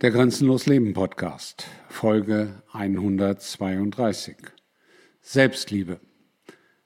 [0.00, 4.36] Der Grenzenlos Leben Podcast, Folge 132.
[5.20, 5.98] Selbstliebe.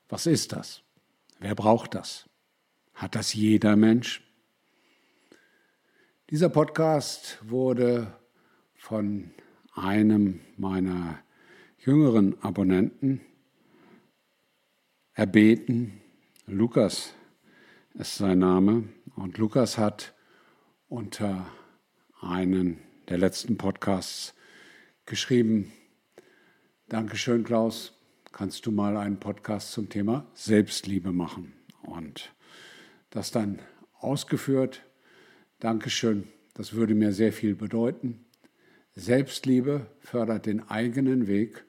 [0.08, 0.82] Was ist das?
[1.38, 2.30] Wer braucht das?
[2.94, 4.26] Hat das jeder Mensch?
[6.30, 8.16] Dieser Podcast wurde
[8.76, 9.32] von
[9.74, 11.18] einem meiner
[11.76, 13.20] jüngeren Abonnenten
[15.12, 16.00] erbeten.
[16.46, 17.12] Lukas
[17.92, 18.88] ist sein Name.
[19.16, 20.14] Und Lukas hat
[20.88, 21.46] unter
[22.22, 22.80] einen
[23.12, 24.32] der letzten Podcasts
[25.04, 25.70] geschrieben.
[26.88, 27.92] Dankeschön, Klaus.
[28.32, 31.52] Kannst du mal einen Podcast zum Thema Selbstliebe machen?
[31.82, 32.32] Und
[33.10, 33.58] das dann
[33.98, 34.82] ausgeführt.
[35.60, 36.26] Dankeschön.
[36.54, 38.24] Das würde mir sehr viel bedeuten.
[38.94, 41.66] Selbstliebe fördert den eigenen Weg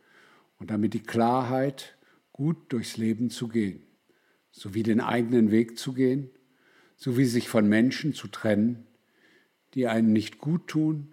[0.60, 1.98] und damit die Klarheit,
[2.32, 3.84] gut durchs Leben zu gehen,
[4.50, 6.30] sowie den eigenen Weg zu gehen,
[6.96, 8.88] sowie sich von Menschen zu trennen,
[9.74, 11.10] die einem nicht gut tun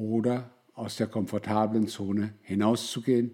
[0.00, 3.32] oder aus der komfortablen Zone hinauszugehen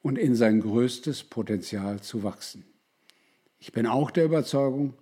[0.00, 2.64] und in sein größtes Potenzial zu wachsen.
[3.58, 4.94] Ich bin auch der Überzeugung,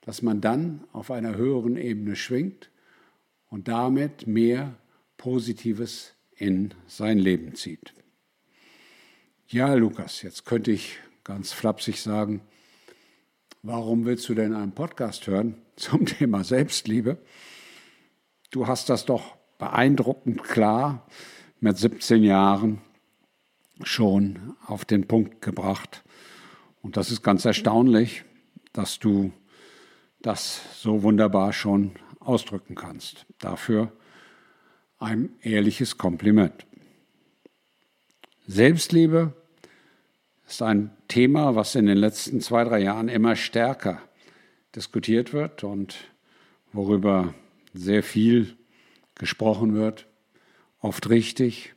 [0.00, 2.70] dass man dann auf einer höheren Ebene schwingt
[3.48, 4.74] und damit mehr
[5.18, 7.94] Positives in sein Leben zieht.
[9.46, 12.40] Ja, Lukas, jetzt könnte ich ganz flapsig sagen,
[13.62, 17.18] warum willst du denn einen Podcast hören zum Thema Selbstliebe?
[18.50, 21.06] Du hast das doch beeindruckend klar
[21.60, 22.80] mit 17 Jahren
[23.82, 26.04] schon auf den Punkt gebracht.
[26.82, 28.24] Und das ist ganz erstaunlich,
[28.72, 29.32] dass du
[30.20, 33.26] das so wunderbar schon ausdrücken kannst.
[33.38, 33.92] Dafür
[34.98, 36.66] ein ehrliches Kompliment.
[38.46, 39.32] Selbstliebe
[40.46, 44.00] ist ein Thema, was in den letzten zwei, drei Jahren immer stärker
[44.74, 45.96] diskutiert wird und
[46.72, 47.34] worüber
[47.72, 48.56] sehr viel
[49.14, 50.06] gesprochen wird,
[50.80, 51.74] oft richtig,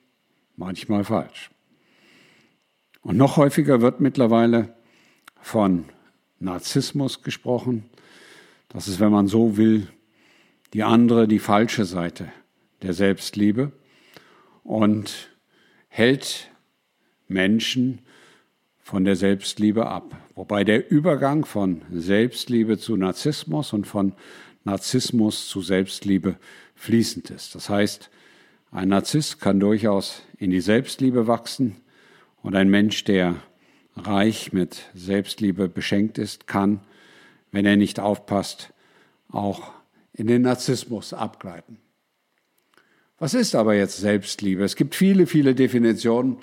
[0.56, 1.52] manchmal falsch.
[3.02, 4.76] Und noch häufiger wird mittlerweile
[5.42, 5.86] von
[6.40, 7.86] Narzissmus gesprochen.
[8.70, 9.88] Das ist, wenn man so will,
[10.74, 12.32] die andere, die falsche Seite
[12.82, 13.72] der Selbstliebe
[14.64, 15.30] und
[15.88, 16.52] hält
[17.28, 18.02] Menschen
[18.78, 20.16] von der Selbstliebe ab.
[20.36, 24.14] Wobei der Übergang von Selbstliebe zu Narzissmus und von
[24.64, 26.38] Narzissmus zu Selbstliebe
[26.78, 27.56] fließend ist.
[27.56, 28.10] Das heißt,
[28.72, 31.76] ein Narzisst kann durchaus in die Selbstliebe wachsen
[32.42, 33.36] und ein Mensch, der
[33.96, 36.80] reich mit Selbstliebe beschenkt ist, kann,
[37.52, 38.74] wenn er nicht aufpasst,
[39.30, 39.72] auch
[40.14, 41.80] in den Narzissmus abgleiten.
[43.20, 44.64] Was ist aber jetzt Selbstliebe?
[44.64, 46.38] Es gibt viele, viele Definitionen.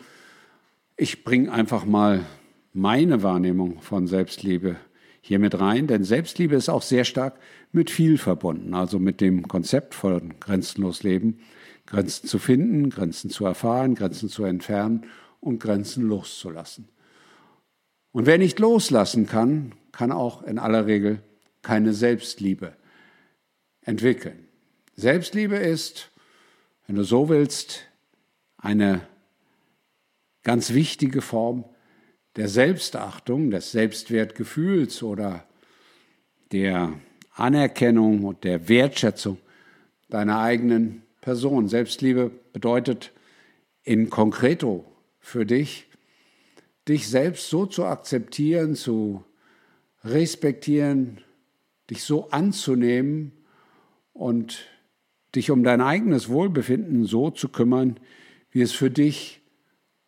[0.97, 2.27] Ich bringe einfach mal
[2.73, 4.77] meine Wahrnehmung von Selbstliebe
[5.27, 7.39] hier mit rein, denn Selbstliebe ist auch sehr stark
[7.73, 11.39] mit viel verbunden, also mit dem Konzept von grenzenlos Leben,
[11.87, 15.07] Grenzen zu finden, Grenzen zu erfahren, Grenzen zu entfernen
[15.41, 16.91] und Grenzen loszulassen.
[18.13, 21.23] Und wer nicht loslassen kann, kann auch in aller Regel
[21.63, 22.75] keine Selbstliebe
[23.81, 24.47] entwickeln.
[24.95, 26.11] Selbstliebe ist,
[26.87, 27.87] wenn du so willst,
[28.59, 29.01] eine
[30.43, 31.65] ganz wichtige Form
[32.37, 35.45] der Selbstachtung, des Selbstwertgefühls oder
[36.53, 36.93] der
[37.35, 39.39] Anerkennung und der Wertschätzung
[40.09, 41.69] deiner eigenen Person.
[41.69, 43.13] Selbstliebe bedeutet
[43.83, 44.85] in concreto
[45.21, 45.87] für dich,
[46.89, 49.25] dich selbst so zu akzeptieren, zu
[50.05, 51.21] respektieren,
[51.91, 53.33] dich so anzunehmen
[54.13, 54.67] und
[55.35, 57.99] dich um dein eigenes Wohlbefinden so zu kümmern,
[58.51, 59.41] wie es für dich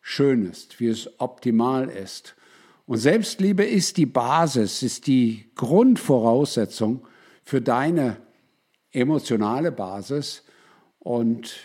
[0.09, 2.37] schön ist, wie es optimal ist.
[2.85, 7.05] Und Selbstliebe ist die Basis, ist die Grundvoraussetzung
[7.43, 8.15] für deine
[8.93, 10.45] emotionale Basis
[10.99, 11.57] und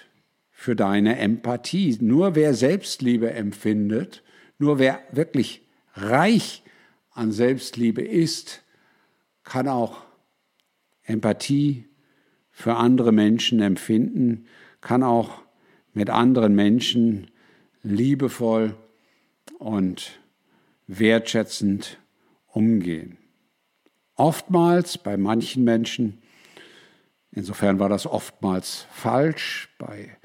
[0.51, 1.97] für deine Empathie.
[2.01, 4.25] Nur wer Selbstliebe empfindet,
[4.59, 5.63] nur wer wirklich
[5.95, 6.65] reich
[7.13, 8.65] an Selbstliebe ist,
[9.45, 10.03] kann auch
[11.05, 11.89] Empathie
[12.51, 14.47] für andere Menschen empfinden,
[14.81, 15.43] kann auch
[15.95, 17.29] mit anderen Menschen
[17.83, 18.77] liebevoll
[19.59, 20.21] und
[20.87, 21.99] wertschätzend
[22.47, 23.19] umgehen.
[24.15, 26.23] Oftmals bei manchen Menschen,
[27.31, 30.17] insofern war das oftmals falsch, bei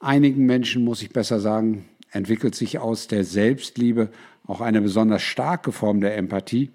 [0.00, 4.10] einigen Menschen muss ich besser sagen, entwickelt sich aus der Selbstliebe
[4.46, 6.70] auch eine besonders starke Form der Empathie,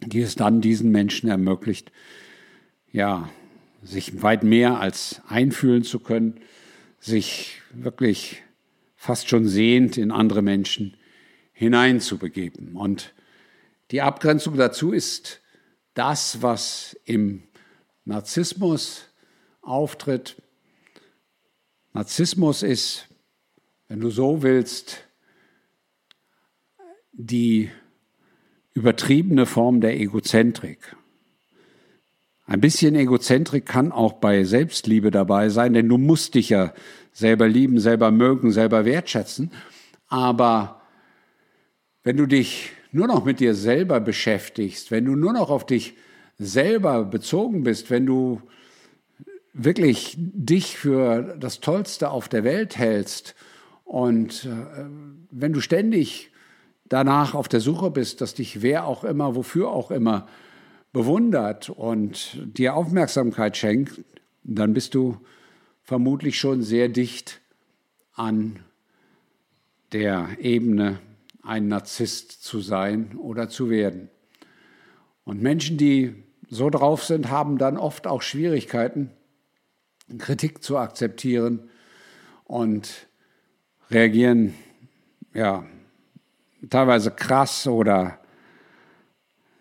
[0.00, 1.92] die es dann diesen Menschen ermöglicht,
[2.92, 3.28] ja,
[3.82, 6.40] sich weit mehr als einfühlen zu können,
[7.00, 8.43] sich wirklich
[9.04, 10.96] fast schon sehend in andere Menschen
[11.52, 12.74] hineinzubegeben.
[12.74, 13.12] Und
[13.90, 15.42] die Abgrenzung dazu ist
[15.92, 17.42] das, was im
[18.06, 19.10] Narzissmus
[19.60, 20.40] auftritt
[21.92, 23.08] Narzissmus ist,
[23.88, 25.04] wenn du so willst,
[27.12, 27.70] die
[28.72, 30.96] übertriebene Form der Egozentrik.
[32.46, 36.72] Ein bisschen Egozentrik kann auch bei Selbstliebe dabei sein, denn du musst dich ja
[37.14, 39.50] selber lieben, selber mögen, selber wertschätzen.
[40.08, 40.82] Aber
[42.02, 45.94] wenn du dich nur noch mit dir selber beschäftigst, wenn du nur noch auf dich
[46.38, 48.42] selber bezogen bist, wenn du
[49.54, 53.34] wirklich dich für das Tollste auf der Welt hältst
[53.84, 54.84] und äh,
[55.30, 56.32] wenn du ständig
[56.86, 60.26] danach auf der Suche bist, dass dich wer auch immer, wofür auch immer
[60.92, 64.04] bewundert und dir Aufmerksamkeit schenkt,
[64.42, 65.16] dann bist du
[65.84, 67.40] vermutlich schon sehr dicht
[68.14, 68.64] an
[69.92, 70.98] der Ebene,
[71.42, 74.08] ein Narzisst zu sein oder zu werden.
[75.24, 79.10] Und Menschen, die so drauf sind, haben dann oft auch Schwierigkeiten,
[80.18, 81.70] Kritik zu akzeptieren
[82.44, 83.06] und
[83.90, 84.54] reagieren
[85.34, 85.64] ja
[86.70, 88.18] teilweise krass oder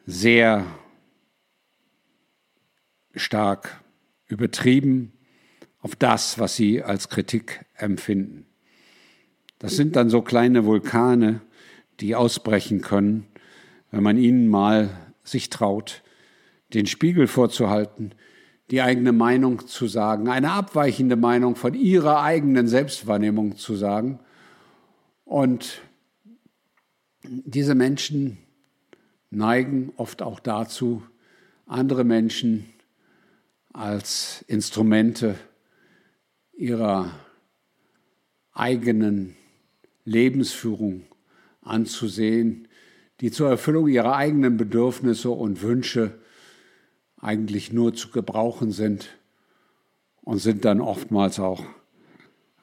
[0.05, 0.65] sehr
[3.13, 3.83] stark
[4.27, 5.13] übertrieben
[5.83, 8.45] auf das, was sie als Kritik empfinden.
[9.59, 11.41] Das sind dann so kleine Vulkane,
[11.99, 13.27] die ausbrechen können,
[13.91, 14.89] wenn man ihnen mal
[15.23, 16.01] sich traut,
[16.73, 18.15] den Spiegel vorzuhalten,
[18.71, 24.19] die eigene Meinung zu sagen, eine abweichende Meinung von ihrer eigenen Selbstwahrnehmung zu sagen.
[25.25, 25.81] Und
[27.23, 28.37] diese Menschen
[29.31, 31.03] neigen oft auch dazu,
[31.65, 32.69] andere Menschen
[33.73, 35.35] als Instrumente
[36.53, 37.11] ihrer
[38.53, 39.35] eigenen
[40.05, 41.03] Lebensführung
[41.61, 42.67] anzusehen,
[43.21, 46.19] die zur Erfüllung ihrer eigenen Bedürfnisse und Wünsche
[47.17, 49.17] eigentlich nur zu gebrauchen sind
[50.21, 51.63] und sind dann oftmals auch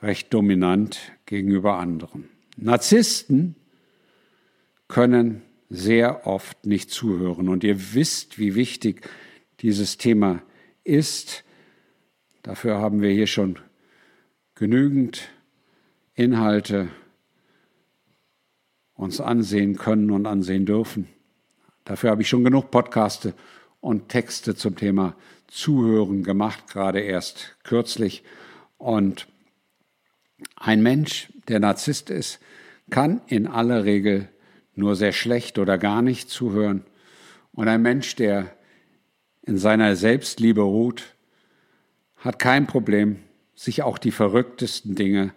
[0.03, 2.29] recht dominant gegenüber anderen.
[2.57, 3.55] Narzissten
[4.89, 9.09] können sehr oft nicht zuhören und ihr wisst, wie wichtig
[9.61, 10.43] dieses Thema
[10.85, 11.45] ist.
[12.43, 13.59] Dafür haben wir hier schon
[14.61, 15.31] genügend
[16.15, 16.91] Inhalte
[18.93, 21.09] uns ansehen können und ansehen dürfen.
[21.85, 23.33] Dafür habe ich schon genug Podcaste
[23.81, 25.17] und Texte zum Thema
[25.47, 28.23] Zuhören gemacht, gerade erst kürzlich.
[28.77, 29.29] Und
[30.57, 32.39] ein Mensch, der Narzisst ist,
[32.91, 34.29] kann in aller Regel
[34.75, 36.85] nur sehr schlecht oder gar nicht zuhören.
[37.53, 38.55] Und ein Mensch, der
[39.41, 41.17] in seiner Selbstliebe ruht,
[42.17, 43.21] hat kein Problem,
[43.61, 45.35] sich auch die verrücktesten Dinge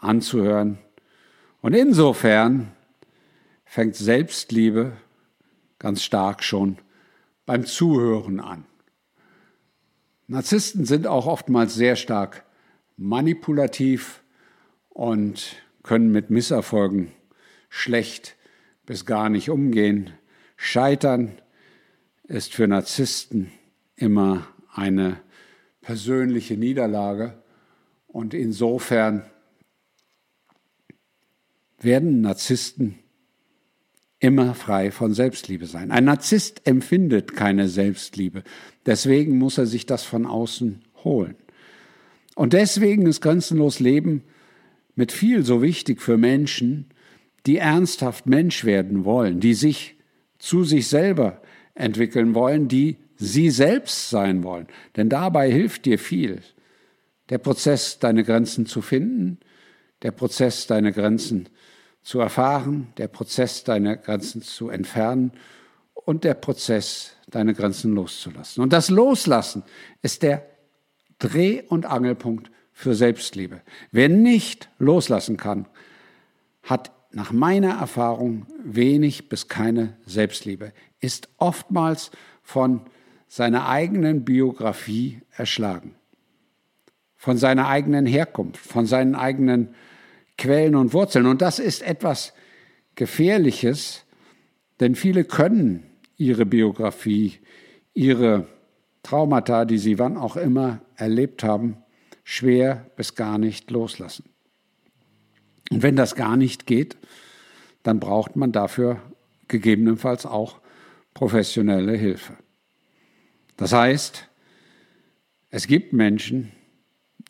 [0.00, 0.78] anzuhören.
[1.60, 2.72] Und insofern
[3.66, 4.92] fängt Selbstliebe
[5.78, 6.78] ganz stark schon
[7.44, 8.64] beim Zuhören an.
[10.28, 12.46] Narzissten sind auch oftmals sehr stark
[12.96, 14.22] manipulativ
[14.88, 17.12] und können mit Misserfolgen
[17.68, 18.36] schlecht
[18.86, 20.14] bis gar nicht umgehen.
[20.56, 21.36] Scheitern
[22.24, 23.52] ist für Narzissten
[23.94, 25.20] immer eine
[25.82, 27.42] persönliche Niederlage
[28.08, 29.22] und insofern
[31.80, 32.98] werden Narzissten
[34.18, 35.92] immer frei von Selbstliebe sein.
[35.92, 38.42] Ein Narzisst empfindet keine Selbstliebe.
[38.84, 41.36] Deswegen muss er sich das von außen holen.
[42.34, 44.24] Und deswegen ist grenzenlos Leben
[44.96, 46.86] mit viel so wichtig für Menschen,
[47.46, 49.96] die ernsthaft Mensch werden wollen, die sich
[50.38, 51.40] zu sich selber
[51.74, 54.66] entwickeln wollen, die sie selbst sein wollen.
[54.96, 56.40] Denn dabei hilft dir viel.
[57.30, 59.38] Der Prozess, deine Grenzen zu finden,
[60.02, 61.48] der Prozess, deine Grenzen
[62.02, 65.32] zu erfahren, der Prozess, deine Grenzen zu entfernen.
[65.94, 68.62] Und der Prozess, deine Grenzen loszulassen.
[68.62, 69.62] Und das Loslassen
[70.00, 70.46] ist der
[71.18, 73.60] Dreh- und Angelpunkt für Selbstliebe.
[73.90, 75.66] Wer nicht loslassen kann,
[76.62, 82.10] hat nach meiner Erfahrung wenig bis keine Selbstliebe, ist oftmals
[82.42, 82.82] von
[83.26, 85.94] seiner eigenen Biografie erschlagen,
[87.18, 89.74] von seiner eigenen Herkunft, von seinen eigenen
[90.38, 91.26] Quellen und Wurzeln.
[91.26, 92.32] Und das ist etwas
[92.94, 94.04] Gefährliches,
[94.80, 95.82] denn viele können
[96.16, 97.34] ihre Biografie,
[97.92, 98.46] ihre
[99.02, 101.78] Traumata, die sie wann auch immer erlebt haben,
[102.24, 104.24] schwer bis gar nicht loslassen.
[105.70, 106.96] Und wenn das gar nicht geht,
[107.82, 109.00] dann braucht man dafür
[109.48, 110.60] gegebenenfalls auch
[111.14, 112.34] professionelle Hilfe.
[113.56, 114.28] Das heißt,
[115.50, 116.52] es gibt Menschen,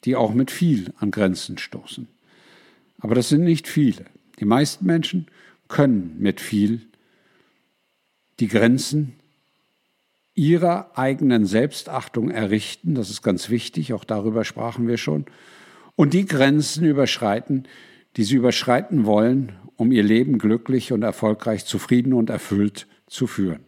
[0.05, 2.09] die auch mit viel an Grenzen stoßen.
[2.99, 4.07] Aber das sind nicht viele.
[4.40, 5.26] Die meisten Menschen
[5.69, 6.83] können mit viel
[8.40, 9.14] die Grenzen
[10.35, 12.95] ihrer eigenen Selbstachtung errichten.
[12.95, 15.26] Das ist ganz wichtig, auch darüber sprachen wir schon.
[15.97, 17.67] und die Grenzen überschreiten,
[18.17, 23.64] die sie überschreiten wollen, um ihr Leben glücklich und erfolgreich, zufrieden und erfüllt zu führen.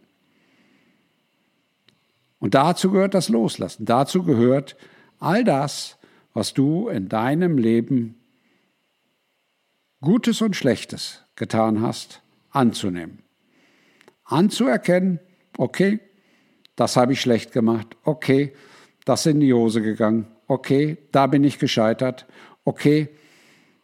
[2.39, 3.83] Und dazu gehört das Loslassen.
[3.85, 4.77] Dazu gehört
[5.19, 5.97] all das,
[6.33, 8.15] was du in deinem Leben
[10.01, 13.19] Gutes und Schlechtes getan hast, anzunehmen.
[14.23, 15.19] Anzuerkennen,
[15.57, 15.99] okay,
[16.75, 18.53] das habe ich schlecht gemacht, okay,
[19.05, 22.25] das ist in die Hose gegangen, okay, da bin ich gescheitert,
[22.63, 23.09] okay,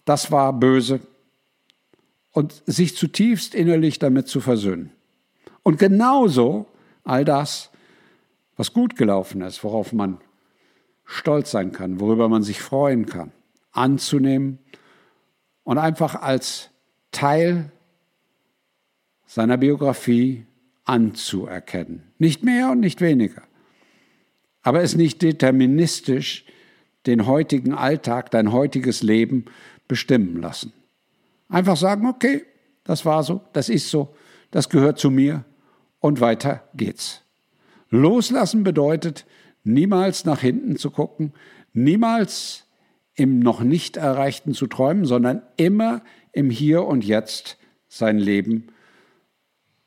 [0.05, 1.01] das war böse.
[2.31, 4.91] Und sich zutiefst innerlich damit zu versöhnen.
[5.63, 6.67] Und genauso
[7.03, 7.71] all das,
[8.55, 10.19] was gut gelaufen ist, worauf man
[11.07, 13.31] stolz sein kann, worüber man sich freuen kann,
[13.71, 14.59] anzunehmen
[15.63, 16.69] und einfach als
[17.11, 17.71] Teil
[19.25, 20.45] seiner Biografie
[20.83, 22.03] anzuerkennen.
[22.19, 23.41] Nicht mehr und nicht weniger.
[24.61, 26.45] Aber es nicht deterministisch
[27.05, 29.45] den heutigen Alltag, dein heutiges Leben
[29.87, 30.73] bestimmen lassen.
[31.47, 32.45] Einfach sagen, okay,
[32.83, 34.13] das war so, das ist so,
[34.51, 35.45] das gehört zu mir
[35.99, 37.21] und weiter geht's.
[37.89, 39.25] Loslassen bedeutet,
[39.67, 41.33] niemals nach hinten zu gucken,
[41.73, 42.65] niemals
[43.13, 47.57] im noch nicht Erreichten zu träumen, sondern immer im Hier und Jetzt
[47.87, 48.67] sein Leben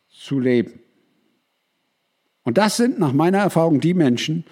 [0.09, 0.81] zu leben.
[2.43, 4.45] Und das sind nach meiner Erfahrung die Menschen,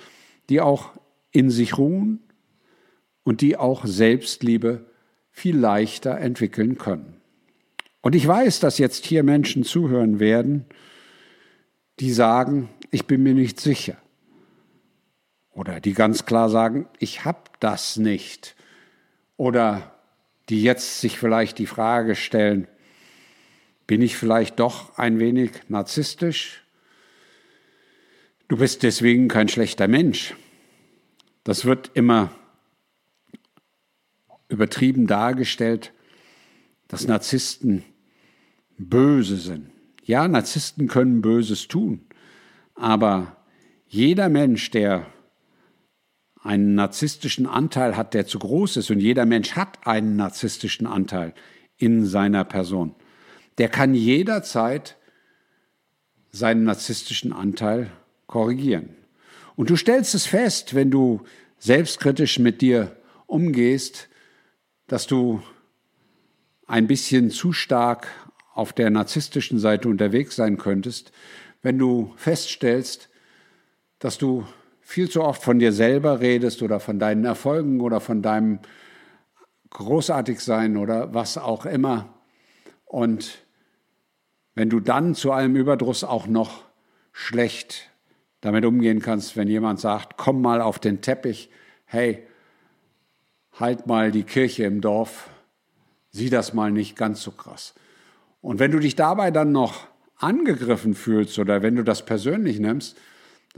[0.49, 0.93] die auch
[1.31, 2.21] in sich ruhen
[3.23, 4.87] und die auch Selbstliebe
[5.31, 7.17] viel leichter entwickeln können.
[8.01, 10.65] Und ich weiß, dass jetzt hier Menschen zuhören werden,
[12.01, 13.97] die sagen, ich bin mir nicht sicher.
[15.59, 18.55] Oder die ganz klar sagen, ich habe das nicht.
[19.37, 19.93] Oder
[20.49, 22.69] die jetzt sich vielleicht die Frage stellen,
[23.89, 26.65] bin ich vielleicht doch ein wenig narzisstisch?
[28.47, 30.37] Du bist deswegen kein schlechter Mensch.
[31.43, 32.31] Das wird immer
[34.49, 35.93] übertrieben dargestellt,
[36.87, 37.85] dass Narzissten
[38.79, 39.73] böse sind.
[40.05, 42.07] Ja, Narzissten können Böses tun,
[42.77, 43.37] aber
[43.89, 45.05] jeder Mensch, der
[46.43, 51.35] einen narzisstischen Anteil hat, der zu groß ist, und jeder Mensch hat einen narzisstischen Anteil
[51.77, 52.95] in seiner Person,
[53.59, 54.97] der kann jederzeit
[56.31, 57.91] seinen narzisstischen Anteil
[58.27, 58.91] korrigieren.
[59.57, 61.23] Und du stellst es fest, wenn du
[61.59, 64.09] selbstkritisch mit dir umgehst,
[64.87, 65.43] dass du
[66.67, 68.07] ein bisschen zu stark
[68.55, 71.13] auf der narzisstischen Seite unterwegs sein könntest,
[71.63, 73.09] wenn du feststellst,
[73.99, 74.47] dass du
[74.89, 78.59] viel zu oft von dir selber redest oder von deinen Erfolgen oder von deinem
[79.69, 82.15] Großartigsein oder was auch immer.
[82.87, 83.45] Und
[84.55, 86.65] wenn du dann zu allem Überdruss auch noch
[87.13, 87.91] schlecht
[88.41, 91.51] damit umgehen kannst, wenn jemand sagt, komm mal auf den Teppich,
[91.85, 92.27] hey,
[93.61, 95.29] halt mal die Kirche im Dorf,
[96.13, 97.75] sieh das mal nicht ganz so krass.
[98.41, 102.97] Und wenn du dich dabei dann noch angegriffen fühlst oder wenn du das persönlich nimmst,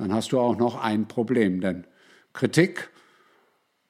[0.01, 1.61] dann hast du auch noch ein Problem.
[1.61, 1.87] Denn
[2.33, 2.89] Kritik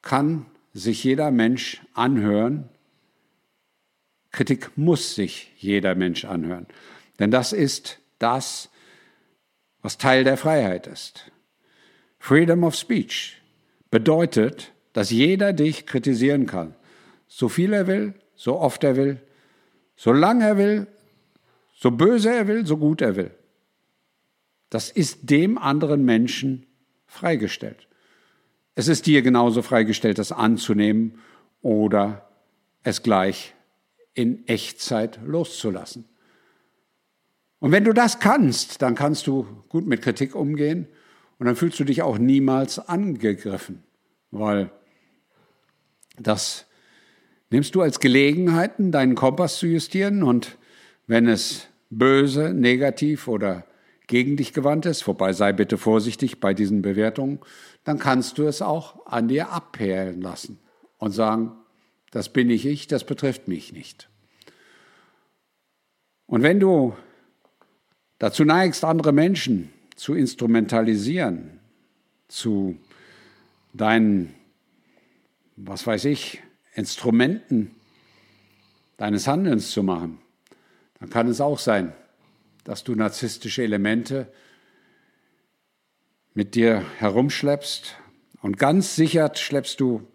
[0.03, 2.69] kann sich jeder Mensch anhören.
[4.33, 6.67] Kritik muss sich jeder Mensch anhören.
[7.21, 8.71] Denn das ist das,
[9.83, 11.31] was Teil der Freiheit ist.
[12.19, 13.41] Freedom of Speech
[13.93, 16.75] bedeutet, dass jeder dich kritisieren kann.
[17.29, 19.21] So viel er will, so oft er will,
[19.95, 20.87] so lange er will,
[21.73, 23.31] so böse er will, so gut er will.
[24.71, 26.67] Das ist dem anderen Menschen
[27.07, 27.89] freigestellt.
[28.77, 31.19] Es ist dir genauso freigestellt, das anzunehmen
[31.61, 32.29] oder
[32.83, 33.55] es gleich
[34.15, 36.05] in Echtzeit loszulassen.
[37.59, 40.89] Und wenn du das kannst, dann kannst du gut mit Kritik umgehen
[41.39, 43.83] und dann fühlst du dich auch niemals angegriffen,
[44.31, 44.71] weil
[46.19, 46.67] das
[47.51, 50.57] nimmst du als Gelegenheiten, deinen Kompass zu justieren und
[51.07, 53.65] wenn es böse, negativ oder
[54.11, 57.39] gegen dich gewandt ist, wobei sei bitte vorsichtig bei diesen Bewertungen,
[57.85, 60.59] dann kannst du es auch an dir abperlen lassen
[60.99, 61.53] und sagen,
[62.11, 64.09] das bin nicht ich, das betrifft mich nicht.
[66.27, 66.97] Und wenn du
[68.19, 71.61] dazu neigst, andere Menschen zu instrumentalisieren,
[72.27, 72.77] zu
[73.73, 74.35] deinen,
[75.55, 76.43] was weiß ich,
[76.75, 77.77] Instrumenten
[78.97, 80.19] deines Handelns zu machen,
[80.99, 81.93] dann kann es auch sein,
[82.71, 84.33] dass du narzisstische Elemente
[86.35, 87.97] mit dir herumschleppst
[88.43, 90.07] und ganz sicher schleppst du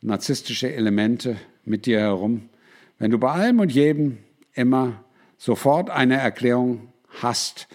[0.00, 2.48] narzisstische Elemente mit dir herum,
[2.98, 4.18] wenn du bei allem und jedem
[4.52, 5.04] immer
[5.36, 7.68] sofort eine Erklärung hast,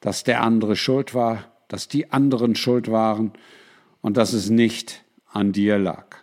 [0.00, 3.32] dass der andere schuld war, dass die anderen schuld waren
[4.02, 6.18] und dass es nicht an dir lag.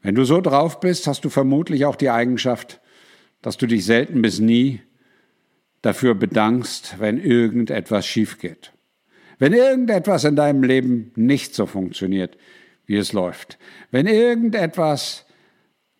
[0.00, 2.80] Wenn du so drauf bist, hast du vermutlich auch die Eigenschaft,
[3.42, 4.80] dass du dich selten bis nie
[5.84, 8.72] dafür bedankst, wenn irgendetwas schief geht.
[9.38, 12.38] Wenn irgendetwas in deinem Leben nicht so funktioniert,
[12.86, 13.58] wie es läuft.
[13.90, 15.26] Wenn irgendetwas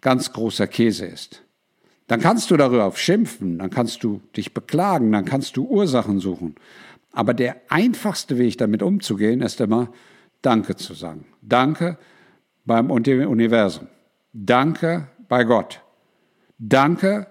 [0.01, 1.43] ganz großer Käse ist.
[2.07, 6.55] Dann kannst du darüber schimpfen, dann kannst du dich beklagen, dann kannst du Ursachen suchen.
[7.13, 9.93] Aber der einfachste Weg, damit umzugehen, ist immer
[10.41, 11.27] Danke zu sagen.
[11.43, 11.99] Danke
[12.65, 13.89] beim Universum.
[14.33, 15.81] Danke bei Gott.
[16.59, 17.27] Danke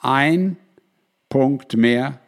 [0.00, 0.56] ein
[1.34, 2.20] Punkt mehr,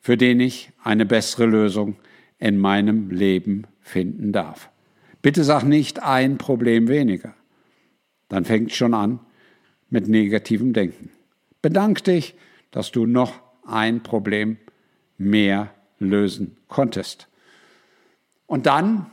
[0.00, 1.96] für den ich eine bessere Lösung
[2.38, 4.70] in meinem Leben finden darf.
[5.20, 7.34] Bitte sag nicht ein Problem weniger.
[8.30, 9.20] Dann fängt schon an
[9.90, 11.10] mit negativem Denken.
[11.60, 12.36] Bedank dich,
[12.70, 13.34] dass du noch
[13.66, 14.56] ein Problem
[15.18, 17.28] mehr lösen konntest.
[18.46, 19.10] Und dann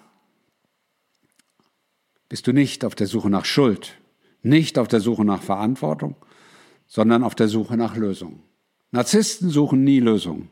[2.29, 3.97] bist du nicht auf der Suche nach Schuld,
[4.43, 6.15] nicht auf der Suche nach Verantwortung,
[6.87, 8.43] sondern auf der Suche nach Lösungen.
[8.91, 10.49] Narzissten suchen nie Lösungen.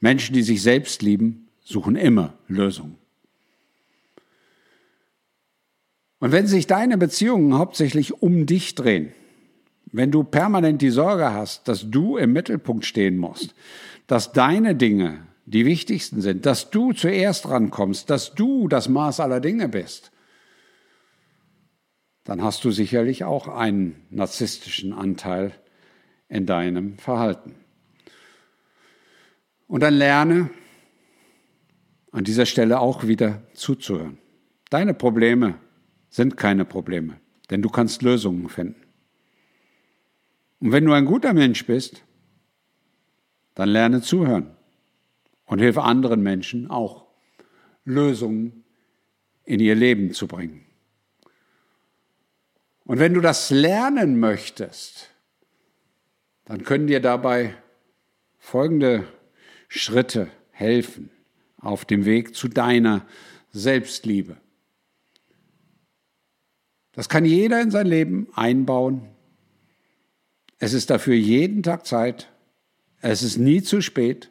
[0.00, 2.96] Menschen, die sich selbst lieben, suchen immer Lösungen.
[6.20, 9.12] Und wenn sich deine Beziehungen hauptsächlich um dich drehen,
[9.92, 13.54] wenn du permanent die Sorge hast, dass du im Mittelpunkt stehen musst,
[14.06, 19.40] dass deine Dinge die wichtigsten sind, dass du zuerst rankommst, dass du das Maß aller
[19.40, 20.10] Dinge bist,
[22.24, 25.52] dann hast du sicherlich auch einen narzisstischen Anteil
[26.28, 27.54] in deinem Verhalten.
[29.66, 30.50] Und dann lerne
[32.12, 34.18] an dieser Stelle auch wieder zuzuhören.
[34.70, 35.54] Deine Probleme
[36.10, 37.20] sind keine Probleme,
[37.50, 38.82] denn du kannst Lösungen finden.
[40.60, 42.02] Und wenn du ein guter Mensch bist,
[43.54, 44.50] dann lerne zuhören
[45.46, 47.06] und hilfe anderen Menschen auch,
[47.84, 48.64] Lösungen
[49.44, 50.64] in ihr Leben zu bringen.
[52.84, 55.10] Und wenn du das lernen möchtest,
[56.48, 57.54] dann können dir dabei
[58.38, 59.06] folgende
[59.68, 61.10] Schritte helfen
[61.58, 63.06] auf dem Weg zu deiner
[63.52, 64.38] Selbstliebe.
[66.92, 69.02] Das kann jeder in sein Leben einbauen.
[70.58, 72.32] Es ist dafür jeden Tag Zeit.
[73.00, 74.30] Es ist nie zu spät.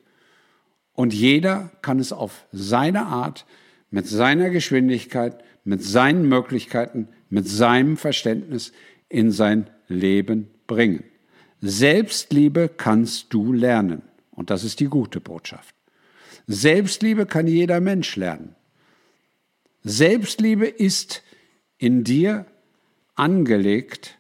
[0.94, 3.46] Und jeder kann es auf seine Art,
[3.92, 8.74] mit seiner Geschwindigkeit, mit seinen Möglichkeiten, mit seinem Verständnis
[9.08, 11.04] in sein Leben bringen.
[11.62, 14.04] Selbstliebe kannst du lernen.
[14.32, 15.74] Und das ist die gute Botschaft.
[16.46, 18.56] Selbstliebe kann jeder Mensch lernen.
[19.84, 21.24] Selbstliebe ist
[21.78, 22.46] in dir
[23.16, 24.18] angelegt,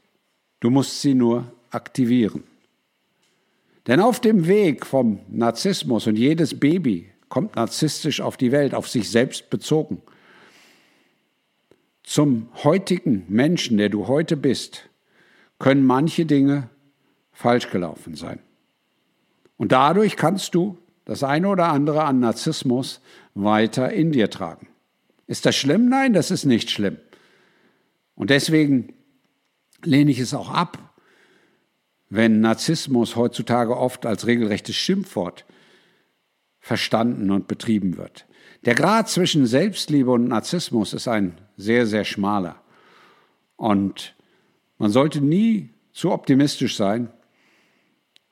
[0.59, 2.43] du musst sie nur aktivieren.
[3.85, 8.89] Denn auf dem Weg vom Narzissmus und jedes Baby kommt narzisstisch auf die Welt, auf
[8.89, 10.01] sich selbst bezogen,
[12.03, 14.89] zum heutigen Menschen, der du heute bist,
[15.59, 16.69] können manche Dinge
[17.37, 18.39] falsch gelaufen sein.
[19.57, 22.99] Und dadurch kannst du das eine oder andere an Narzissmus
[23.35, 24.67] weiter in dir tragen.
[25.27, 25.87] Ist das schlimm?
[25.87, 26.97] Nein, das ist nicht schlimm.
[28.15, 28.93] Und deswegen
[29.83, 30.79] lehne ich es auch ab,
[32.09, 35.45] wenn Narzissmus heutzutage oft als regelrechtes Schimpfwort
[36.59, 38.25] verstanden und betrieben wird.
[38.65, 42.59] Der Grad zwischen Selbstliebe und Narzissmus ist ein sehr, sehr schmaler.
[43.57, 44.15] Und
[44.79, 47.11] man sollte nie zu optimistisch sein,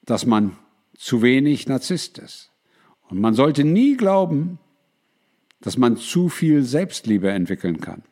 [0.06, 0.58] dass man
[0.98, 2.52] zu wenig Narzisst ist.
[3.10, 4.60] Und man sollte nie glauben,
[5.62, 8.04] dass man zu viel Selbstliebe entwickeln kann.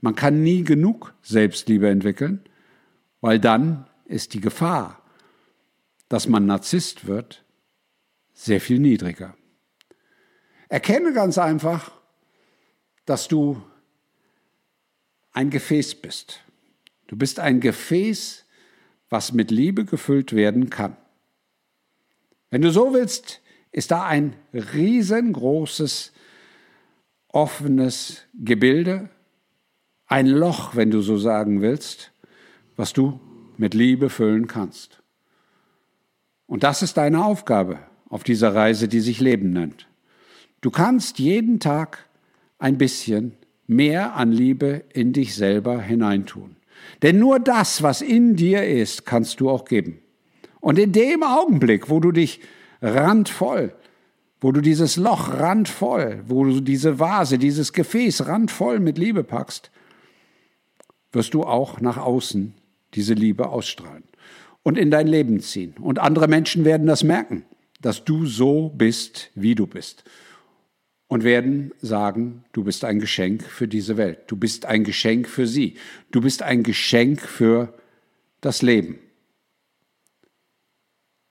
[0.00, 2.40] Man kann nie genug Selbstliebe entwickeln,
[3.20, 5.02] weil dann ist die Gefahr,
[6.08, 7.44] dass man Narzisst wird,
[8.32, 9.36] sehr viel niedriger.
[10.68, 11.92] Erkenne ganz einfach,
[13.04, 13.62] dass du
[15.32, 16.42] ein Gefäß bist.
[17.06, 18.46] Du bist ein Gefäß,
[19.08, 20.96] was mit Liebe gefüllt werden kann.
[22.50, 23.40] Wenn du so willst,
[23.72, 26.12] ist da ein riesengroßes,
[27.28, 29.10] offenes Gebilde,
[30.06, 32.12] ein Loch, wenn du so sagen willst,
[32.76, 33.20] was du
[33.56, 35.02] mit Liebe füllen kannst.
[36.46, 39.88] Und das ist deine Aufgabe auf dieser Reise, die sich Leben nennt.
[40.60, 42.08] Du kannst jeden Tag
[42.58, 46.56] ein bisschen mehr an Liebe in dich selber hineintun.
[47.02, 49.98] Denn nur das, was in dir ist, kannst du auch geben.
[50.66, 52.40] Und in dem Augenblick, wo du dich
[52.82, 53.72] randvoll,
[54.40, 59.70] wo du dieses Loch randvoll, wo du diese Vase, dieses Gefäß randvoll mit Liebe packst,
[61.12, 62.52] wirst du auch nach außen
[62.94, 64.02] diese Liebe ausstrahlen
[64.64, 65.74] und in dein Leben ziehen.
[65.80, 67.44] Und andere Menschen werden das merken,
[67.80, 70.02] dass du so bist, wie du bist.
[71.06, 75.46] und werden sagen, du bist ein Geschenk für diese Welt, du bist ein Geschenk für
[75.46, 75.76] sie,
[76.10, 77.72] du bist ein Geschenk für
[78.40, 78.98] das Leben.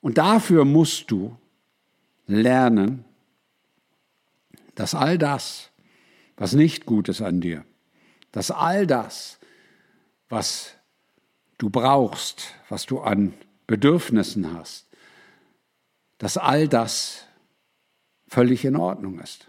[0.06, 1.36] Und dafür musst du
[2.28, 3.06] lernen,
[4.76, 5.72] dass all das,
[6.38, 7.66] was nicht gut ist an dir,
[8.32, 9.40] dass all das,
[10.30, 10.76] was
[11.58, 13.34] du brauchst, was du an
[13.66, 14.86] Bedürfnissen hast,
[16.20, 17.26] dass all das
[18.28, 19.48] völlig in Ordnung ist.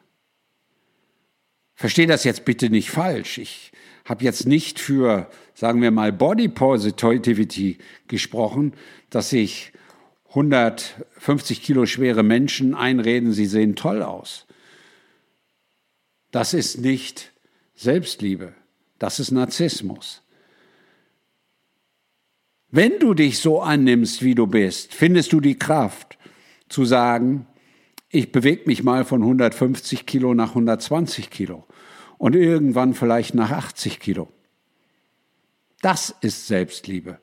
[1.74, 3.36] Verstehe das jetzt bitte nicht falsch.
[3.36, 3.72] Ich
[4.06, 7.76] habe jetzt nicht für, sagen wir mal, Body Positivity
[8.08, 8.72] gesprochen,
[9.10, 9.74] dass ich
[10.28, 14.46] 150 Kilo schwere Menschen einreden, sie sehen toll aus.
[16.30, 17.32] Das ist nicht
[17.74, 18.54] Selbstliebe,
[18.98, 20.22] das ist Narzissmus.
[22.70, 26.18] Wenn du dich so annimmst, wie du bist, findest du die Kraft
[26.68, 27.46] zu sagen,
[28.10, 31.64] ich bewege mich mal von 150 Kilo nach 120 Kilo
[32.18, 34.28] und irgendwann vielleicht nach 80 Kilo.
[35.82, 37.18] Das ist Selbstliebe.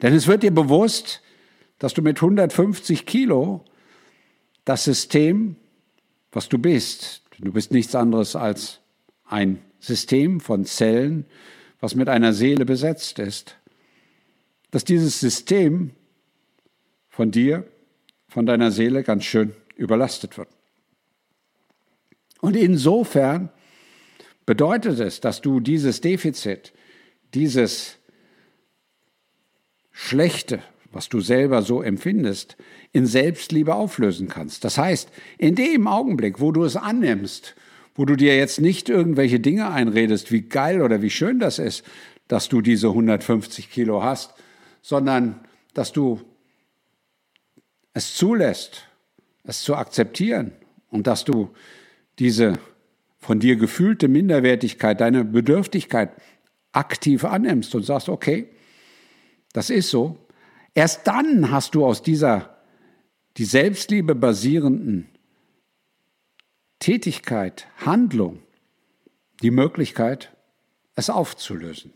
[0.00, 1.22] Denn es wird dir bewusst,
[1.78, 3.64] dass du mit 150 Kilo
[4.64, 5.56] das System,
[6.32, 8.80] was du bist, du bist nichts anderes als
[9.24, 11.24] ein System von Zellen,
[11.80, 13.56] was mit einer Seele besetzt ist,
[14.70, 15.92] dass dieses System
[17.08, 17.66] von dir,
[18.28, 20.48] von deiner Seele ganz schön überlastet wird.
[22.40, 23.50] Und insofern
[24.44, 26.72] bedeutet es, dass du dieses Defizit,
[27.34, 27.98] dieses
[29.90, 32.56] Schlechte, was du selber so empfindest,
[32.92, 34.64] in Selbstliebe auflösen kannst.
[34.64, 37.54] Das heißt, in dem Augenblick, wo du es annimmst,
[37.94, 41.84] wo du dir jetzt nicht irgendwelche Dinge einredest, wie geil oder wie schön das ist,
[42.28, 44.34] dass du diese 150 Kilo hast,
[44.82, 45.40] sondern
[45.74, 46.20] dass du
[47.92, 48.84] es zulässt,
[49.44, 50.52] es zu akzeptieren
[50.90, 51.50] und dass du
[52.18, 52.58] diese
[53.18, 56.10] von dir gefühlte Minderwertigkeit, deine Bedürftigkeit
[56.72, 58.48] aktiv annimmst und sagst, okay,
[59.52, 60.16] das ist so,
[60.78, 62.56] erst dann hast du aus dieser
[63.36, 65.08] die Selbstliebe basierenden
[66.78, 68.42] Tätigkeit, Handlung,
[69.42, 70.36] die Möglichkeit,
[70.94, 71.92] es aufzulösen.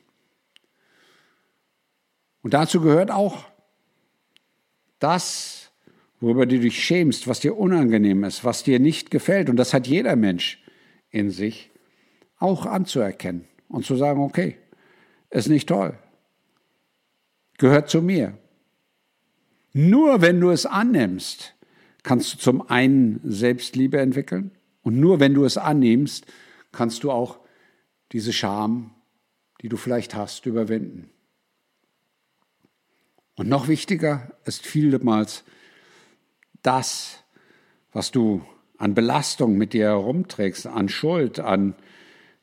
[2.42, 3.44] Und dazu gehört auch
[4.98, 5.70] das,
[6.20, 9.48] worüber du dich schämst, was dir unangenehm ist, was dir nicht gefällt.
[9.48, 10.60] Und das hat jeder Mensch
[11.10, 11.70] in sich,
[12.40, 14.58] auch anzuerkennen und zu sagen, okay,
[15.30, 15.96] ist nicht toll,
[17.58, 18.36] gehört zu mir.
[19.72, 21.54] Nur wenn du es annimmst,
[22.02, 24.50] kannst du zum einen Selbstliebe entwickeln
[24.82, 26.26] und nur wenn du es annimmst,
[26.72, 27.38] kannst du auch
[28.12, 28.90] diese Scham,
[29.62, 31.10] die du vielleicht hast, überwinden.
[33.36, 35.44] Und noch wichtiger ist vielmals
[36.62, 37.24] das,
[37.92, 38.44] was du
[38.76, 41.74] an Belastung mit dir herumträgst, an Schuld, an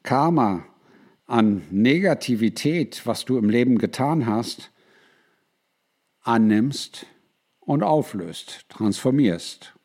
[0.03, 0.65] Karma,
[1.27, 4.71] an Negativität, was du im Leben getan hast,
[6.21, 7.05] annimmst
[7.69, 9.75] und auflöst, transformierst.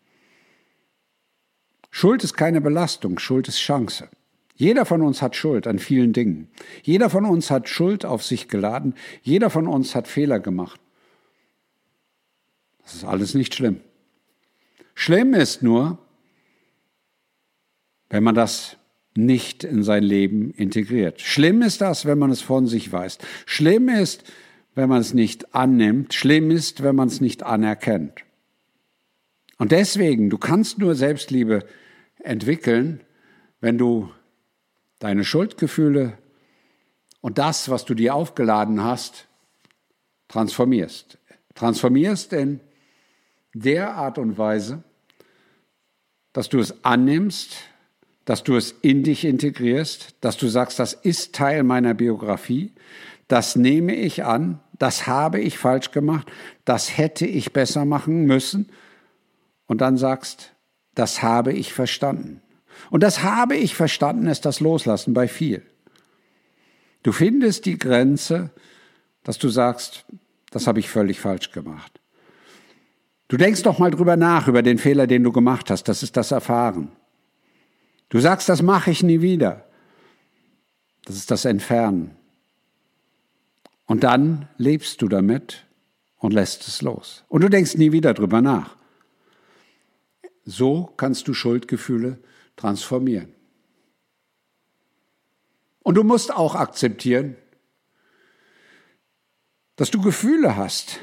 [1.90, 4.08] Schuld ist keine Belastung, Schuld ist Chance.
[4.54, 6.48] Jeder von uns hat Schuld an vielen Dingen.
[6.82, 8.94] Jeder von uns hat Schuld auf sich geladen.
[9.20, 10.80] Jeder von uns hat Fehler gemacht.
[12.82, 13.80] Das ist alles nicht schlimm.
[14.94, 15.98] Schlimm ist nur,
[18.08, 18.78] wenn man das
[19.14, 21.20] nicht in sein Leben integriert.
[21.20, 23.18] Schlimm ist das, wenn man es von sich weiß.
[23.44, 24.24] Schlimm ist,
[24.74, 26.14] wenn man es nicht annimmt.
[26.14, 28.24] Schlimm ist, wenn man es nicht anerkennt.
[29.58, 31.64] Und deswegen, du kannst nur Selbstliebe
[32.18, 33.00] entwickeln,
[33.60, 34.10] wenn du
[34.98, 36.18] deine Schuldgefühle
[37.20, 39.28] und das, was du dir aufgeladen hast,
[40.28, 41.18] transformierst.
[41.54, 42.60] Transformierst in
[43.54, 44.82] der Art und Weise,
[46.32, 47.56] dass du es annimmst,
[48.24, 52.72] dass du es in dich integrierst, dass du sagst, das ist Teil meiner Biografie,
[53.28, 56.30] das nehme ich an, das habe ich falsch gemacht,
[56.64, 58.70] das hätte ich besser machen müssen
[59.66, 60.52] und dann sagst,
[60.94, 62.40] das habe ich verstanden.
[62.90, 65.62] Und das habe ich verstanden ist das Loslassen bei viel.
[67.02, 68.50] Du findest die Grenze,
[69.22, 70.04] dass du sagst,
[70.50, 72.00] das habe ich völlig falsch gemacht.
[73.28, 75.88] Du denkst doch mal drüber nach, über den Fehler, den du gemacht hast.
[75.88, 76.92] Das ist das Erfahren.
[78.08, 79.64] Du sagst, das mache ich nie wieder.
[81.04, 82.16] Das ist das Entfernen.
[83.86, 85.66] Und dann lebst du damit
[86.16, 87.24] und lässt es los.
[87.28, 88.76] Und du denkst nie wieder drüber nach.
[90.44, 92.18] So kannst du Schuldgefühle
[92.56, 93.32] transformieren.
[95.80, 97.36] Und du musst auch akzeptieren,
[99.76, 101.00] dass du Gefühle hast,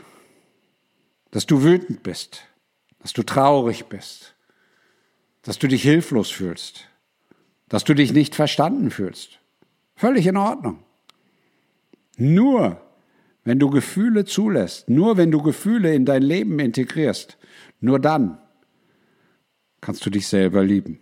[1.29, 2.41] dass du wütend bist,
[2.99, 4.35] dass du traurig bist,
[5.43, 6.87] dass du dich hilflos fühlst,
[7.69, 9.39] dass du dich nicht verstanden fühlst.
[9.95, 10.83] Völlig in Ordnung.
[12.21, 12.79] Nur
[13.43, 17.39] wenn du Gefühle zulässt, nur wenn du Gefühle in dein Leben integrierst,
[17.79, 18.37] nur dann
[19.81, 20.99] kannst du dich selber lieben.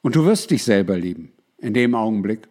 [0.00, 2.46] Und du wirst dich selber lieben in dem Augenblick,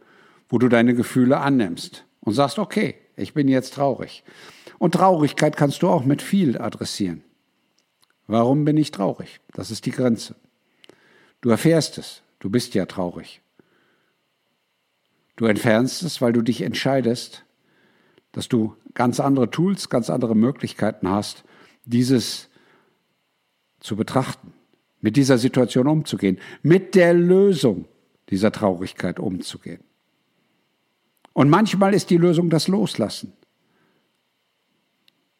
[0.50, 4.26] wo du deine Gefühle annimmst und sagst, okay, ich bin jetzt traurig.
[4.78, 7.24] Und Traurigkeit kannst du auch mit viel adressieren.
[8.28, 9.40] Warum bin ich traurig?
[9.54, 10.36] Das ist die Grenze.
[11.40, 12.22] Du erfährst es.
[12.40, 13.42] Du bist ja traurig.
[15.36, 17.46] Du entfernst es, weil du dich entscheidest,
[18.32, 21.44] dass du ganz andere Tools, ganz andere Möglichkeiten hast,
[21.86, 22.50] dieses
[23.80, 24.54] zu betrachten,
[25.02, 27.86] mit dieser Situation umzugehen, mit der Lösung
[28.30, 29.84] dieser Traurigkeit umzugehen.
[31.34, 33.34] Und manchmal ist die Lösung das Loslassen.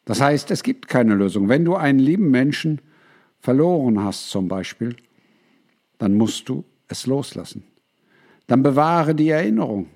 [0.04, 1.48] Das heißt, es gibt keine Lösung.
[1.48, 2.80] Wenn du einen lieben Menschen
[3.40, 4.94] verloren hast zum Beispiel,
[5.98, 7.64] dann musst du es loslassen.
[8.46, 9.90] Dann bewahre die Erinnerung.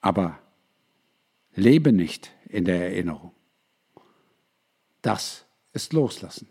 [0.00, 0.38] Aber
[1.54, 3.32] lebe nicht in der Erinnerung.
[5.02, 6.48] Das ist Loslassen.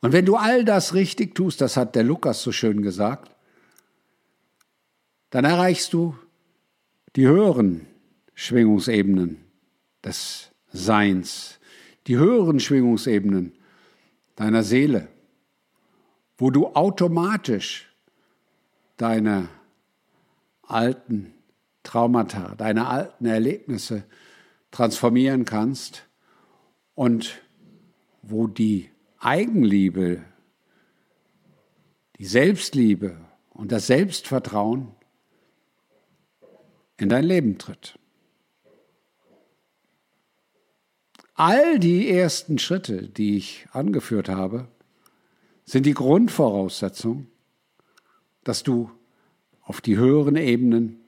[0.00, 3.30] Und wenn du all das richtig tust, das hat der Lukas so schön gesagt,
[5.30, 6.16] dann erreichst du
[7.16, 7.86] die höheren
[8.34, 9.44] Schwingungsebenen
[10.04, 11.58] des Seins,
[12.06, 13.52] die höheren Schwingungsebenen
[14.34, 15.08] deiner Seele,
[16.42, 17.88] wo du automatisch
[18.96, 19.48] deine
[20.62, 21.32] alten
[21.84, 24.02] Traumata, deine alten Erlebnisse
[24.72, 26.04] transformieren kannst
[26.96, 27.40] und
[28.22, 30.24] wo die Eigenliebe,
[32.18, 33.16] die Selbstliebe
[33.50, 34.88] und das Selbstvertrauen
[36.96, 38.00] in dein Leben tritt.
[41.34, 44.66] All die ersten Schritte, die ich angeführt habe,
[45.72, 47.28] sind die Grundvoraussetzung,
[48.44, 48.90] dass du
[49.62, 51.00] auf die höheren Ebenen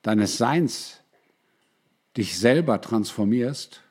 [0.00, 1.02] deines Seins
[2.16, 3.82] dich selber transformierst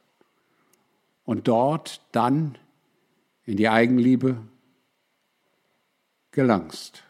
[1.26, 2.58] und dort dann
[3.46, 4.42] in die Eigenliebe
[6.32, 7.04] gelangst.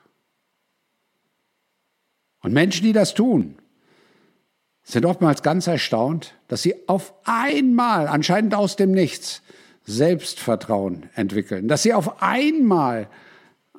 [2.42, 3.56] Und Menschen, die das tun,
[4.84, 9.42] sind oftmals ganz erstaunt, dass sie auf einmal, anscheinend aus dem Nichts,
[9.86, 13.10] Selbstvertrauen entwickeln, dass sie auf einmal,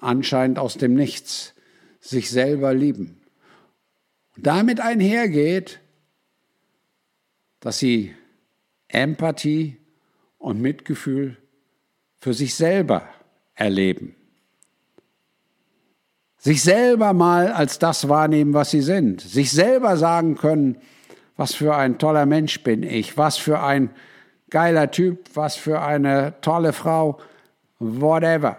[0.00, 1.54] anscheinend aus dem Nichts,
[2.00, 3.20] sich selber lieben.
[4.36, 5.80] Und damit einhergeht,
[7.60, 8.14] dass sie
[8.88, 9.78] Empathie
[10.38, 11.38] und Mitgefühl
[12.18, 13.08] für sich selber
[13.54, 14.14] erleben.
[16.36, 19.22] Sich selber mal als das wahrnehmen, was sie sind.
[19.22, 20.76] Sich selber sagen können,
[21.36, 23.90] was für ein toller Mensch bin ich, was für ein
[24.54, 27.18] geiler Typ, was für eine tolle Frau,
[27.80, 28.58] whatever.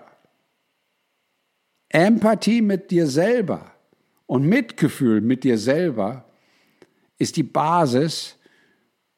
[1.88, 3.72] Empathie mit dir selber
[4.26, 6.26] und Mitgefühl mit dir selber
[7.18, 8.36] ist die Basis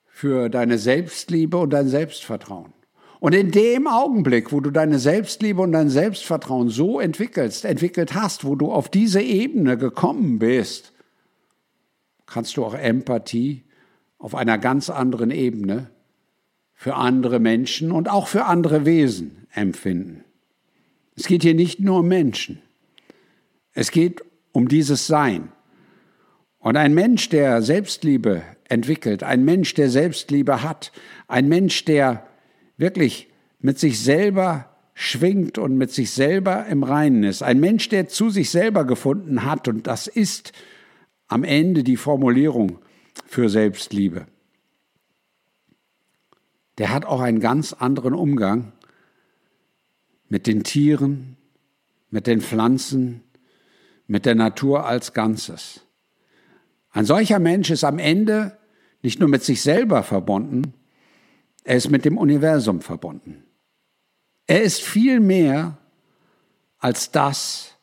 [0.06, 2.74] für deine Selbstliebe und dein Selbstvertrauen.
[3.20, 8.46] Und in dem Augenblick, wo du deine Selbstliebe und dein Selbstvertrauen so entwickelst, entwickelt hast,
[8.46, 10.94] wo du auf diese Ebene gekommen bist,
[12.28, 13.64] kannst du auch Empathie
[14.20, 15.90] auf einer ganz anderen Ebene
[16.78, 20.24] für andere Menschen und auch für andere Wesen empfinden.
[21.16, 22.62] Es geht hier nicht nur um Menschen.
[23.74, 25.52] Es geht um dieses Sein.
[26.60, 30.92] Und ein Mensch, der Selbstliebe entwickelt, ein Mensch, der Selbstliebe hat,
[31.28, 32.28] ein Mensch, der
[32.78, 33.28] wirklich
[33.60, 38.30] mit sich selber schwingt und mit sich selber im Reinen ist, ein Mensch, der zu
[38.30, 40.52] sich selber gefunden hat, und das ist
[41.28, 42.78] am Ende die Formulierung
[43.26, 44.28] für Selbstliebe.
[46.78, 48.74] Der hat auch einen ganz anderen Umgang
[50.30, 51.38] mit den Tieren,
[52.10, 53.24] mit den Pflanzen,
[54.08, 55.82] mit der Natur als Ganzes.
[56.92, 58.58] Ein solcher Mensch ist am Ende
[59.02, 60.74] nicht nur mit sich selber verbunden,
[61.64, 63.44] er ist mit dem Universum verbunden.
[64.46, 65.78] Er ist viel mehr
[66.80, 67.76] als das,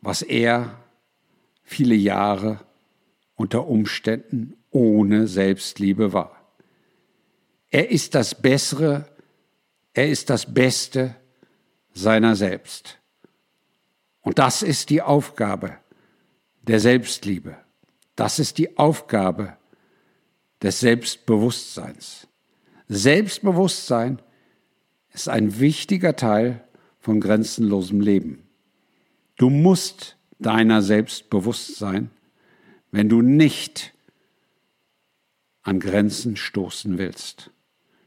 [0.00, 0.76] was er
[1.62, 2.60] viele Jahre
[3.36, 6.35] unter Umständen ohne Selbstliebe war.
[7.76, 9.06] Er ist das Bessere,
[9.92, 11.14] er ist das Beste
[11.92, 12.98] seiner selbst.
[14.22, 15.76] Und das ist die Aufgabe
[16.62, 17.54] der Selbstliebe.
[18.14, 19.58] Das ist die Aufgabe
[20.62, 22.26] des Selbstbewusstseins.
[22.88, 24.22] Selbstbewusstsein
[25.12, 26.64] ist ein wichtiger Teil
[26.98, 28.48] von grenzenlosem Leben.
[29.36, 32.08] Du musst deiner selbst bewusst sein,
[32.90, 33.92] wenn du nicht
[35.60, 37.50] an Grenzen stoßen willst.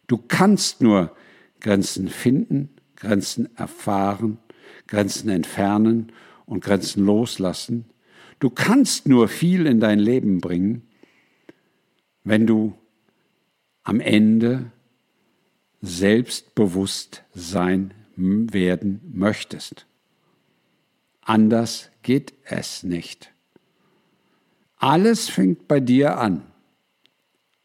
[0.10, 1.16] Du kannst nur
[1.62, 4.40] Grenzen finden, Grenzen erfahren,
[4.88, 6.12] Grenzen entfernen
[6.48, 7.86] und Grenzen loslassen.
[8.40, 10.82] Du kannst nur viel in dein Leben bringen,
[12.24, 12.74] wenn du
[13.84, 14.72] am Ende
[15.82, 19.86] selbstbewusst sein werden möchtest.
[21.22, 23.32] Anders geht es nicht.
[24.78, 26.48] Alles fängt bei dir an.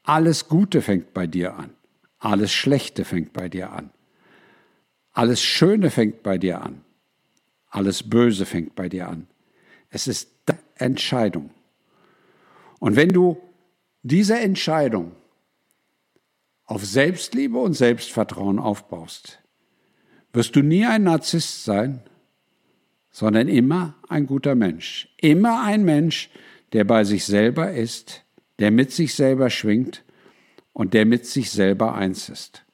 [0.03, 1.71] Alles Gute fängt bei dir an.
[2.25, 3.91] Alles Schlechte fängt bei dir an.
[5.13, 6.81] Alles Schöne fängt bei dir an.
[7.69, 9.27] Alles Böse fängt bei dir an.
[9.91, 10.31] Es ist
[10.77, 11.51] Entscheidung.
[12.81, 13.37] Und wenn du
[14.03, 15.13] diese Entscheidung
[16.65, 19.41] auf Selbstliebe und Selbstvertrauen aufbaust,
[20.33, 22.01] wirst du nie ein Narzisst sein,
[23.11, 25.15] sondern immer ein guter Mensch.
[25.19, 26.31] Immer ein Mensch,
[26.73, 28.25] der bei sich selber ist,
[28.61, 30.05] der mit sich selber schwingt
[30.75, 32.67] und der mit sich selber eins ist.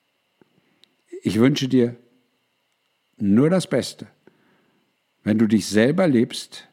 [1.23, 1.95] Ich wünsche dir
[3.19, 4.09] nur das Beste.
[5.23, 6.69] Wenn du dich selber liebst,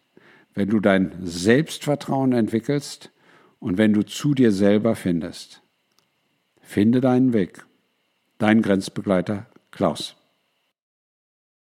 [0.55, 3.11] wenn du dein Selbstvertrauen entwickelst
[3.59, 5.61] und wenn du zu dir selber findest.
[6.61, 7.65] Finde deinen Weg.
[8.39, 10.16] Dein Grenzbegleiter Klaus.